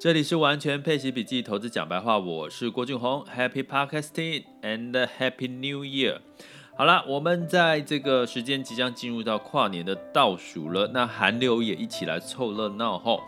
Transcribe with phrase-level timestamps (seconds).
[0.00, 6.20] 这里是完全配奇笔记投资讲白话，我是郭俊宏，Happy Podcasting and Happy New Year。
[6.74, 13.20] 好了，我们在这个时间即将进入到跨年的倒数了，那寒流也一起来凑热闹吼。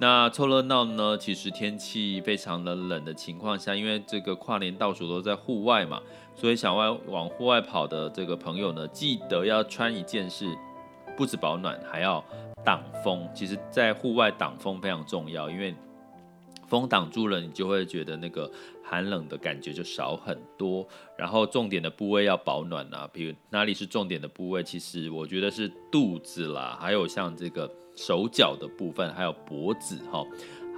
[0.00, 5.98] 那凑热闹呢，其实天气非常的冷的情况下，因为这个跨年倒数都在户外嘛，
[6.34, 10.46] 所以想外往户外跑的这个朋友呢，记得要穿一件事，
[11.16, 12.22] 不止保暖，还要
[12.62, 13.26] 挡风。
[13.34, 15.74] 其实，在户外挡风非常重要，因为
[16.68, 18.50] 风挡住了，你就会觉得那个
[18.82, 20.86] 寒冷的感觉就少很多。
[21.16, 24.62] 然后重点的部位要保暖啊，比如哪里是重点的部位？
[24.62, 30.24] 其实我觉得是肚子啦，还有像这个手脚的部分，还有脖子哈，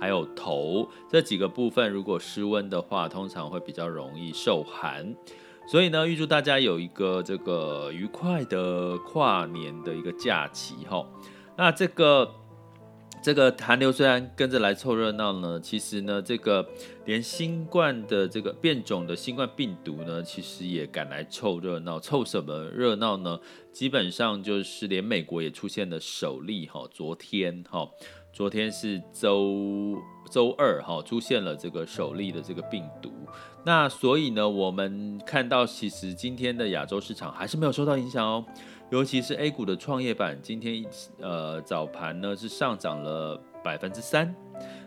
[0.00, 5.14] 还有头这几个部分，如果失温的话，通常会比较容易受寒。
[5.66, 11.04] 所以呢，预祝大家有一个这个愉快的跨年的一个假期哈。
[11.56, 12.36] 那这个。
[13.22, 16.66] 这个寒流虽然跟着来凑热闹呢，其实呢，这个
[17.04, 22.00] 连新冠的这个变种的新冠病毒呢，其实也赶来凑热闹。
[22.00, 23.38] 凑什么热闹呢？
[23.70, 27.86] 基本上就是连美国也出现了首例哈，昨天哈，
[28.32, 29.98] 昨天是周
[30.30, 33.12] 周二哈，出现了这个首例的这个病毒。
[33.66, 38.42] 那所以呢，我们看到其实今天的亚洲市场还是没有受到影响哦。
[38.90, 40.84] 尤其是 A 股的创业板，今天
[41.20, 44.34] 呃早盘呢是上涨了百分之三，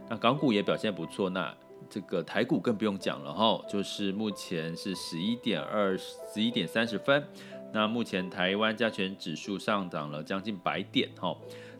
[0.09, 1.55] 那港股也表现不错，那
[1.89, 7.25] 这个台股更不用讲了哈，就是目前是十一点二十一点三十分，
[7.71, 11.33] 那目前台湾加权指数上涨了将近百点哈，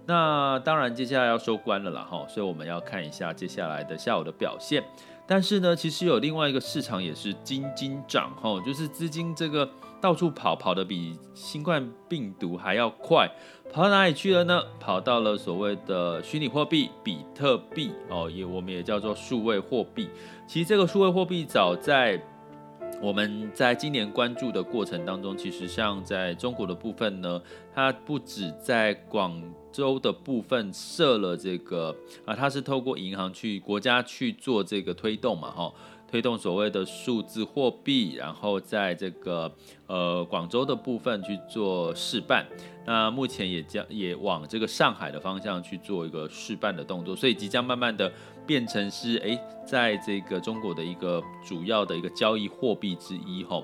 [0.06, 4.84] 那当然接下来要收官了啦哈，所以我们要看一下接下来的下午的表现。
[5.26, 9.70] 但是呢，其实有另外一个市场也是金金涨哈，就是资金这个
[10.02, 13.30] 到处跑，跑得比新冠病毒还要快，
[13.72, 14.62] 跑到哪里去了呢？
[14.82, 20.10] 跑到了所谓的虚拟货币比特币哦，也我们也叫做数位货币。
[20.46, 22.22] 其实这个数位货币早在
[23.04, 27.42] 我们在今年关注的过程当中，其实像在中国的部分呢，
[27.76, 35.74] 它不止在广州的部分设了这个啊，它是透过银行去国家去做这个推动嘛，哈，
[36.10, 39.54] 推动所谓的数字货币，然后在这个
[39.88, 42.46] 呃广州的部分去做试办，
[42.86, 48.10] 那目前也将也往这个上海的方向去做一个试办的动作，所以即将慢慢的
[48.46, 53.64] 变成是诶，在这个中国的一个主要的一个交易货币之一，哈。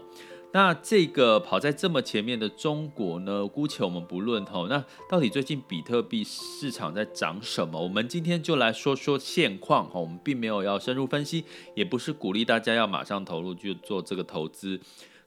[0.52, 7.80] 那这个跑在这么前面的中国呢，姑且我们不论吼，那到底最近比特币市场在涨什么？
[7.80, 14.80] 我们今天就来说说现况哈，我们并没有要深入分析，也不是鼓励大家要马上投入去做这个投资。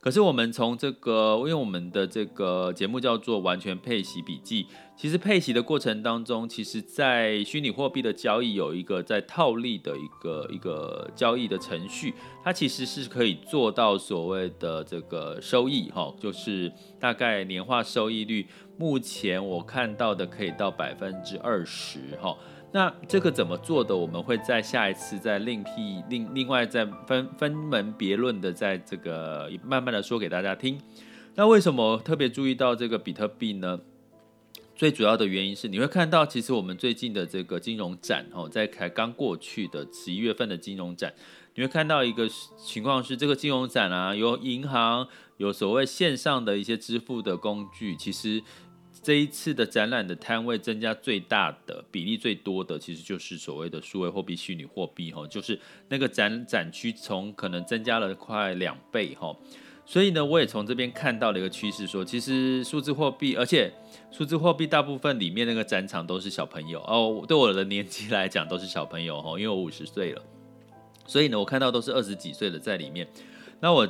[0.03, 18.45] 可是我们从这个，因为我们的这个节目叫做完全配息笔记，其实配息的过程当中，其实在虚拟货币的交易有一个在套利的一个一个交易的程序，它其实是可以做到所谓的这个收益哈，就是大概年化收益率，
[18.77, 22.37] 目前我看到的可以到百分之二十哈。
[22.75, 23.95] 那这个怎么做的？
[23.95, 30.81] 我们会在下一次再另辟另另外再分分门别论的，在这个慢慢的说给大家听。
[31.35, 33.79] 那为什么特别注意到这个比特币呢？
[34.75, 41.13] 最主要的原因是你会看到，其实我们最近的这个金融展哦，在才刚过去的十一月份的金融展，
[41.55, 45.07] 你会看到一个情况是，这个金融展啊，有银行，
[45.37, 48.43] 有所谓线上的一些支付的工具，其实。
[49.03, 55.59] 这一次的展览的摊位增加最大的比例最多的，其实就是所谓的数位货币、虚拟货币，哈，就是
[55.89, 59.37] 那个展展区从可能增加了快两倍，哈。
[59.85, 63.73] 所以呢，我也从这边看到了一个趋势，说其实数字货币，而且
[64.13, 70.23] 数字货币大部分里面那个展场都是小朋友哦，对我的年纪来讲都是小朋友，哈，因为我五十岁了，
[71.05, 73.09] 所以呢，我看到都是二十几岁的在里面。
[73.59, 73.89] 那我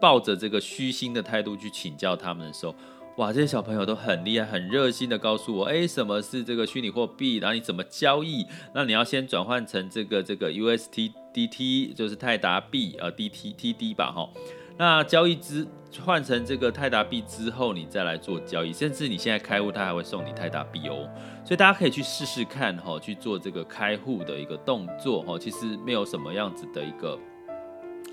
[0.00, 2.74] 抱着这个虚心的态度去请教他们的时候。
[3.18, 7.38] 哇，这些小朋友都很厉害，很热心的告诉我，哎，什么是这个虚拟货币？
[7.38, 8.46] 然后你怎么交易？
[8.72, 14.30] 那你要先转换成这个这个 USDT，就是泰达币，呃，DTTD 吧，哈。
[14.76, 15.66] 那交易之
[16.04, 21.10] 换成这个泰达币之后，你再来做交易，甚至你现在开户，他还会送你泰达币哦。
[21.44, 27.18] 所以大家可以去试试看，哈，去做这个开户的一个动作，哈，其实没有什么样子的一个。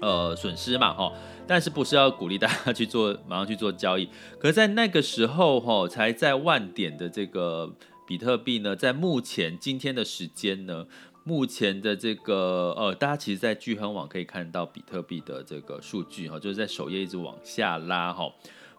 [0.01, 1.11] 呃，损失嘛，哈，
[1.47, 4.09] 但是不是要鼓励大家去做，马上去做交易？
[4.37, 7.73] 可是，在那个时候，哈，才在万点的这个
[8.05, 10.85] 比特币呢，在目前今天的时间呢，
[11.23, 18.29] 目前的这个呃，大家其实，在聚亨网可以看到比特币的这个数据，哈，就是在首页一直往下拉，哈，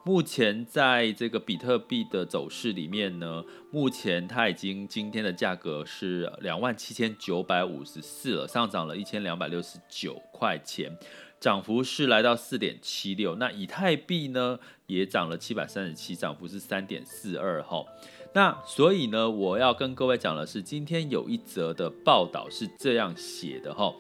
[0.07, 3.43] 目前在这个比特币的走势里面呢，
[3.73, 10.97] 目前它已经今天的价格是两万七千九百五十四了，上涨了一千两百六十九块钱，
[11.41, 13.35] 涨幅是来到四点七六。
[13.35, 17.85] 那以太币呢也涨了七百三十七，涨幅是三点四二哈。
[18.33, 23.93] 那所以呢，我要跟各位讲的是，今天有一则的报道是这样写的哈，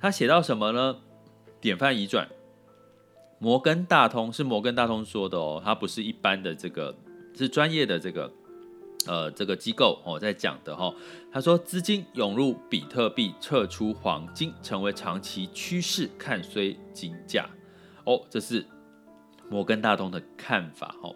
[0.00, 0.96] 他写到什么呢？
[1.60, 2.28] 典范移转。
[3.42, 6.94] 摩根大通是摩根大通说的哦，它不是一般的这个，
[7.36, 8.32] 是专业的这个，
[9.08, 10.94] 呃，这个机构哦在讲的哈。
[11.32, 17.50] 他说资金涌入比特币，撤出黄金，成为长期趋势，看衰金价。
[18.04, 18.64] 哦，这是
[19.50, 21.12] 摩根大通的看法哦。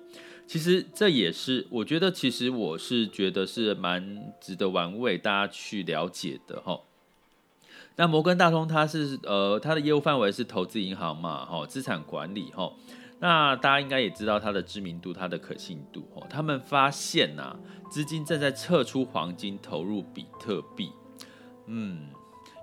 [0.48, 6.80] 其实这也是我觉得，其实我是觉得是蛮值得玩味大家去了解的哈。
[7.96, 12.72] 那摩根大通它是呃它的业务范围是投资银行嘛，哈，资产管理哈。
[13.18, 16.26] 那大家应该也知道它的知名度、它的可信度哦。
[16.28, 17.56] 他们发现呐、
[17.90, 20.92] 资金正在撤出黄金，投入比特币。
[21.66, 22.08] 嗯。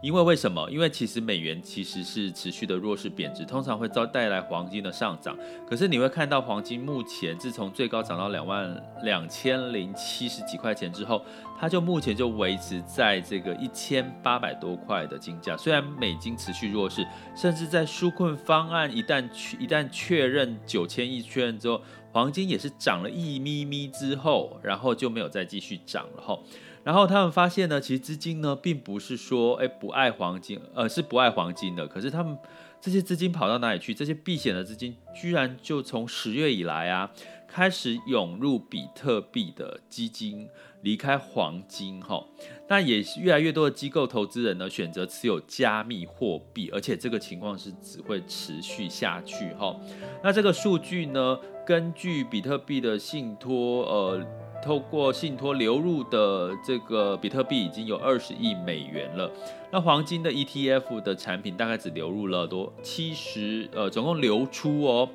[0.04, 0.70] 因为为什么？
[0.70, 5.34] 因为其实美元其实是持续的弱势贬值，通常会遭带来黄金的上涨。
[5.66, 11.24] 可是你会看到黄金目前自从最高涨到两万两千零七十几块钱之后，
[11.58, 15.56] 它就目前就维持在这个一千八百多块的金价。
[15.56, 19.26] 虽然美金持续弱势，甚至在纾困方案一旦
[19.58, 26.38] 一旦确认九千亿确认之后，黄金也是涨了一咪咪之后，然后就没有再继续涨了哈。
[26.84, 31.88] 然后他们发现呢，其实资金呢并不是说诶不爱黄金，而是不爱黄金的。
[31.88, 32.38] 可是他们
[32.82, 33.94] 这些资金跑到哪里去？
[33.94, 37.10] 这些避险的资金居然就从十月以来啊，
[37.48, 40.50] 开始涌入比特币的基金，
[40.82, 42.26] 离开黄金哈。
[42.68, 49.74] 那也越来越多的机构投资人呢选择持有加密货币，而且这个情况是只会持续下去哈。
[50.22, 54.43] 那这个数据呢，根据比特币的信托呃。
[54.64, 59.30] 透过信托流入的这个比特币已经有二十亿美元了。
[59.70, 65.10] 那黄金的 ETF 的产品大概只流入了多七十，呃，总共流出哦，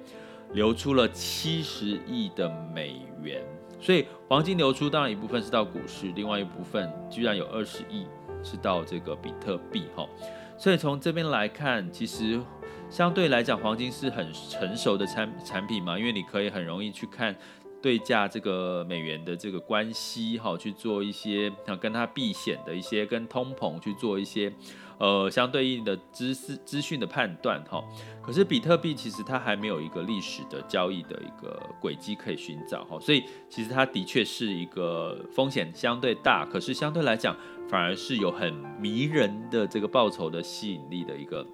[0.52, 3.42] 流出了七十亿的美元。
[3.80, 8.06] 所以黄金流出当然一部分是到股市，另外一部分居然有二十亿
[8.42, 10.06] 是到这个比特币哈。
[10.58, 12.38] 所以从这边来看，其实
[12.90, 17.34] 相对来讲，黄金是很成熟的产产品嘛，因为你可以很容易去看。
[17.80, 24.52] 对价这个美元的这个关系，哈，去做一些啊，跟它避险的一些，跟通膨去做一些，
[24.98, 27.82] 呃，相对应的资资讯的判断，哈。
[28.22, 37.36] 可是比特币其实它还没有一个历史的交易的一个轨迹可以寻找，哈，所以其实它的确是一个风险相对大，可是相对来讲
[37.68, 41.46] 反而是有很迷人的这个报酬的吸引力的一个。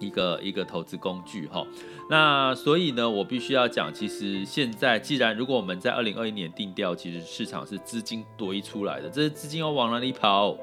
[0.00, 1.64] 一个一个投资工具哈，
[2.08, 10.56] 那所以呢，我必须要讲，其实现在既然如果我们在二零二一年定调，其实市场是资金堆出来的，这些资金要往哪里跑？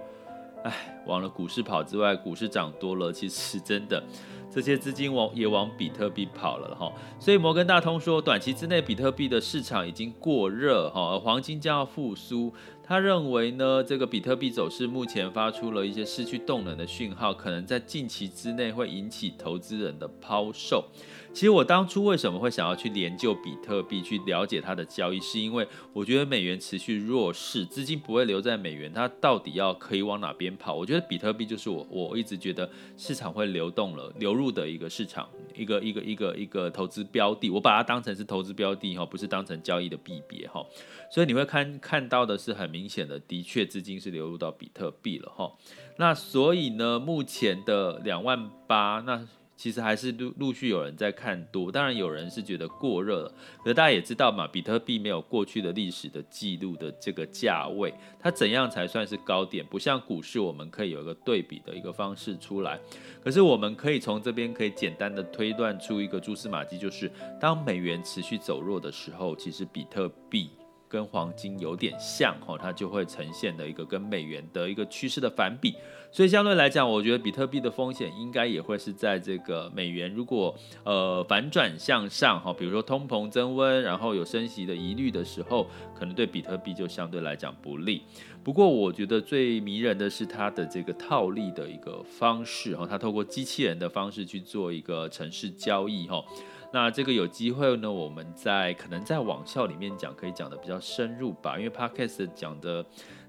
[0.63, 4.04] 哎，往了股市跑之外，股市涨多了，其实真的
[4.51, 6.92] 这些资金往也往比特币跑了哈。
[7.19, 12.51] 所以摩根大通说，短期之内比特币的市场已经过热哈，而黄金将要复苏。
[12.88, 20.86] 他认为呢，这个比特币走势目前发出了一些失去动能的讯号，可能在近期之内会引起投资人的抛售。
[21.34, 30.74] 其实我当初为什么会想要去研究比特币，去了解它的交易，是因为我觉得美元持续弱势，资金不会留在美元，它到底要可以往哪边跑？
[30.74, 40.66] 我觉得比特币就是我我一直觉得市场会流动了流入的一个市场，一个一个一个一个投资标的，我把它当成是投资标的哈，不是当成交易的币别哈。
[41.12, 45.52] 所以你会看看到的是很明显的，的确资金是流入到比特币了哈。
[45.98, 53.34] 那所以呢，目前的两万八，那其实还是陆陆续有人在看多，当然有人是觉得过热了。
[53.64, 59.66] 可大家也知道嘛，比特币没有过去的历史的记录的这个价位，它怎样才算是高点？
[59.66, 62.80] 不像股市，我们可以有一个对比的一个方式出来。
[63.24, 70.52] 可是我们可以从这边可以简单的推断出一个蛛丝马迹，就是当美元持续走弱的时候，其实比特币。
[70.88, 75.76] 跟黄金有点像哈，它就会呈现的一个跟美元的一个趋势的反比，
[76.12, 88.04] 所以相对来讲，我觉得比特币的风险应该也会是在这个美元如果呃反转向上哈，比如说通膨增温，然后有升息的疑虑的时候，可能对比特币就相对来讲不利。
[88.44, 96.24] 不过我觉得最迷人的是它的这个套利的一个方式哈，它透过机器人的方式去做一个城市交易哈。
[96.71, 102.86] 那这个有机会呢，我们在可能在网校里面讲，可以讲的比较深入吧，因为 Podcast 讲的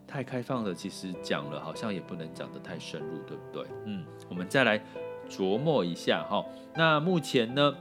[0.06, 3.64] 太开放了，其实讲了好像也不能讲得太深入，对不对？
[3.86, 4.84] 嗯，我们再来
[5.30, 6.44] 琢磨一下哈。
[6.74, 7.74] 那目前呢，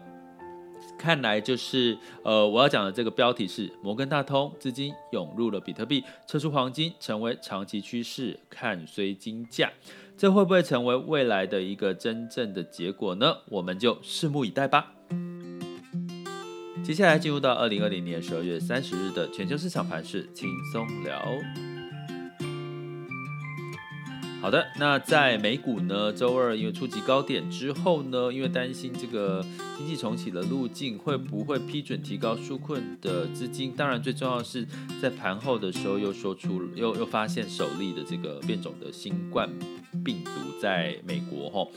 [0.98, 9.72] 看来就是呃，我要讲的这个标题是摩根大通资金涌入了比特币，撤出黄金，成为长期趋势，看衰金价，
[10.16, 13.38] 这会不会成为未来的一个真正的结果呢？
[13.50, 14.94] 我们就拭目以待吧。
[16.88, 21.22] 接下来进入到二零二零年十二月三十日的全球市场盘势轻松聊。
[24.48, 29.46] 好的，那在美股呢，周二因为触及高点之后呢，因为担心这个
[29.77, 34.66] 经济重启的路径会不会批准提高纾困的资金，当然最重要的是
[35.01, 39.50] 在盘后的时候又说出又又发现首例的这个变种的新冠
[40.01, 41.70] 病毒在美国吼，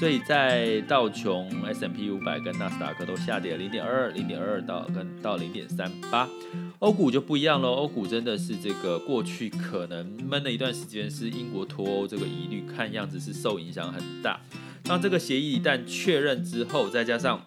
[0.00, 6.26] 所以在道琼 s m p 五百跟纳斯达克都下跌零点二二、零点二二到跟到零点三八。
[6.80, 14.40] 欧股就不一样喽，欧股真的是这个过去可能闷了一段时间，是英国脱欧这个疑虑，看样子是受影响很大。
[14.82, 17.40] 当这个协议一旦确认之后，再加上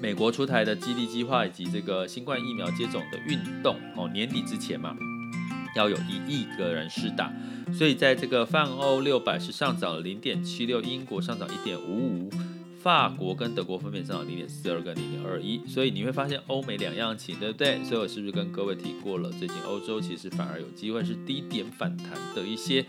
[0.00, 4.96] 美国出台的激励计划以及这个新冠疫苗接种的运动，哦，年底之前嘛，
[5.74, 7.32] 要有一亿个人施打，
[7.72, 12.30] 所以在这个泛欧六百是上涨了零点七六，英国上涨一点五五。
[12.82, 17.84] 法国跟德国分别上涨零点四二跟零点二一，所以你会发现欧美两样情，对不对？
[17.84, 22.84] 所以我是不是跟各位提过了，最近欧洲其实反而有机会是低点反弹的一些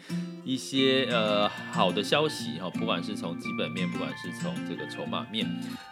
[0.45, 5.45] 一些呃好的消息哈，不管是从基本面，不管是从这个筹码面。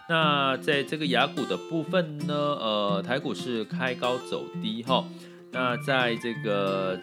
[0.08, 5.06] 那在这个雅股的部分呢，呃，台股是开高走低哈，
[5.52, 7.00] 那在这个。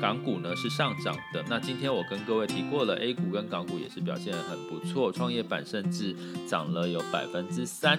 [0.00, 6.14] 港股呢是上涨的，那今天我跟各位提过了，A 股跟港股也是表现很不错，创业板甚至
[6.46, 7.98] 涨了有百分之三。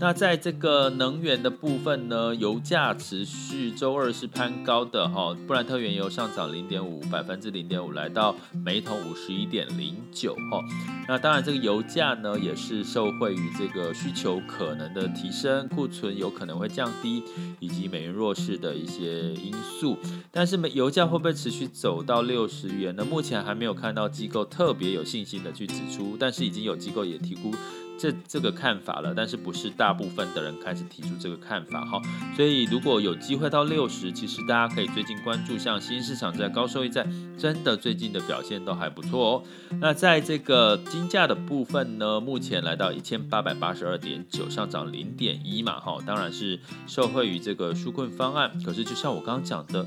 [0.00, 8.32] 那在这个能源的部分呢，油价持续周二是攀高的哈，布兰特原油上涨零点五百分之零点五，来到
[8.64, 10.62] 每桶五十一点零九哈。
[11.08, 17.24] 那当然这个油价呢也是受惠于这个需求可能的提升，库存有可能会降低，
[17.58, 19.98] 以及美元弱势的一些因素。
[20.30, 23.04] 但是美油价会不会持续走到六十元呢？
[23.04, 27.52] 目前还没有看到机构特别有信心的去指出，但是已经有机构也提估。
[27.98, 32.00] 这这个看法了，但是不是大部分的人开始提出这个看法哈，
[32.36, 39.42] 所以如果有机会到六十，其实大家可以最近关注像新市场在高收益债，真的最近的表现都还不错哦。
[39.80, 48.50] 那在这个金价的部分呢，目前来到一千八百八十二点九，上涨零点一嘛哈，当然是受惠于这个纾困方案。
[48.64, 49.84] 可是就像我刚刚讲的，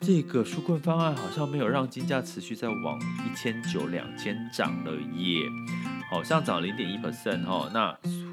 [0.00, 5.42] 这个纾困方案好像没有让金价持续在往一千九两千涨了耶。
[6.12, 7.90] 好，上涨零点一 percent 哈，那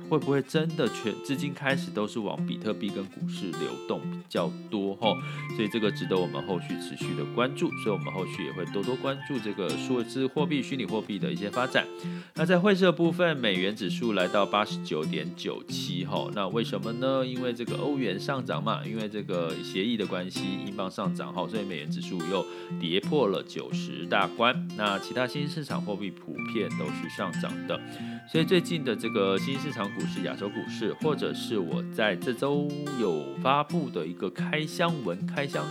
[0.09, 5.07] 会不会真的全资金开始都是往比特币跟股市流动比较多哈？
[5.55, 11.87] 所以这个值得我们后续持续的关注，所以我们后续也会多多关注这个数字货币、虚拟货币的一些发展。
[12.35, 17.25] 那在汇市部分，美元指数来到八十九点九七哈，那为什么呢？
[17.25, 22.45] 因为这个欧元上涨嘛，因为这个协议的关系，英镑上涨哈，所以美元指数又
[22.77, 24.67] 跌破了九十大关。
[24.75, 27.79] 那其他新兴市场货币普遍都是上涨的。
[28.27, 32.67] 所以最近的这个新兴市场股市、亚洲股市，或者是我在这周
[32.99, 35.65] 有发布的一个开箱文、开箱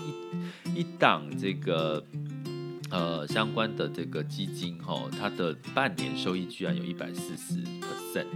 [0.75, 2.03] 一一档这个
[2.91, 8.27] 呃相关的这个基金哈，它的半年收益居然有一百四十 percent，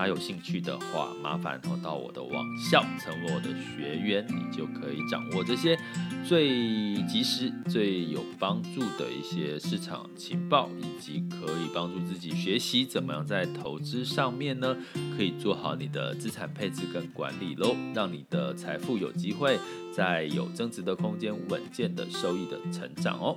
[0.00, 5.78] 大家有兴趣的话，麻烦到我的网校成为我的学员，你就可以掌握这些
[6.26, 14.74] 最及时、最有帮助的一些市场情报，以及可以帮助自己学习怎么样在投资上面呢，
[15.18, 19.58] 可以做好你的资产配置跟管理喽，让你的财富有机会
[19.94, 23.36] 在有增值的空间、稳健的收益的成长哦。